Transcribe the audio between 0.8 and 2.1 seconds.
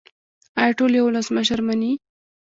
یو ولسمشر مني؟